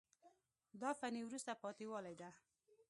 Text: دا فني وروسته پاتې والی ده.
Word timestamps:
دا 0.81 0.89
فني 0.99 1.21
وروسته 1.23 1.51
پاتې 1.63 1.85
والی 1.91 2.15
ده. 2.21 2.29